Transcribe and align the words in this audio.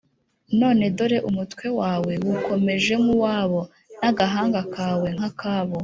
None 0.59 0.83
dore 0.97 1.17
umutwe 1.29 1.67
wawe 1.79 2.13
wukomeje 2.25 2.93
nk’uwabo, 3.01 3.61
n’agahanga 3.99 4.61
kawe 4.75 5.07
nk’akabo 5.15 5.75